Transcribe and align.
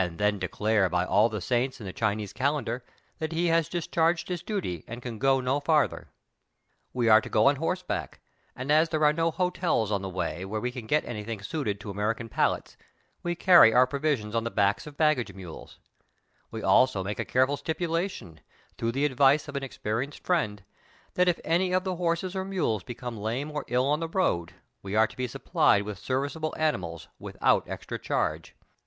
then 0.17 0.39
declare 0.39 0.89
by 0.89 1.05
all 1.05 1.29
the 1.29 1.39
saints 1.39 1.79
in 1.79 1.85
the 1.85 1.93
Chinese 1.93 2.33
calen 2.33 2.63
dar 2.65 2.81
that 3.19 3.31
he 3.33 3.49
has 3.49 3.69
discharged 3.69 4.29
his 4.29 4.41
duty 4.41 4.83
and 4.87 4.99
can 5.03 5.19
go 5.19 5.39
no 5.39 5.59
farther. 5.59 6.07
We 6.91 7.07
are 7.07 7.21
to 7.21 7.29
go 7.29 7.45
on 7.45 7.57
horseback, 7.57 8.19
and 8.55 8.71
as 8.71 8.89
there 8.89 9.05
are 9.05 9.13
no 9.13 9.29
hotels 9.29 9.91
on 9.91 10.01
the 10.01 10.09
way 10.09 10.43
where 10.43 10.59
we 10.59 10.71
can 10.71 10.87
get 10.87 11.05
any 11.05 11.23
thing 11.23 11.39
suited 11.43 11.79
to 11.81 11.91
American 11.91 12.29
palates, 12.29 12.77
we 13.21 13.35
carry 13.35 13.75
our 13.75 13.85
provisions 13.85 14.33
on 14.33 14.43
the 14.43 14.49
backs 14.49 14.87
of 14.87 14.97
baggage 14.97 15.33
mules; 15.35 15.77
we 16.49 16.63
also 16.63 17.03
make 17.03 17.19
a 17.19 17.23
careful 17.23 17.55
stipulation, 17.55 18.39
through 18.79 18.93
the 18.93 19.05
advice 19.05 19.47
of 19.47 19.55
an 19.55 19.61
experienced 19.61 20.23
friend, 20.25 20.63
that 21.13 21.29
if 21.29 21.39
any 21.45 21.73
of 21.73 21.83
the 21.83 21.97
horses 21.97 22.35
or 22.35 22.43
mules 22.43 22.81
become 22.81 23.17
lame 23.19 23.51
or 23.51 23.65
ill 23.67 23.85
on 23.85 23.99
the 23.99 24.09
road 24.09 24.55
we 24.81 24.95
are 24.95 25.05
to 25.05 25.15
be 25.15 25.27
supplied 25.27 25.83
with 25.83 25.99
serviceable 25.99 26.55
animals 26.57 27.07
without 27.19 27.69
extra 27.69 27.99
charge. 27.99 28.55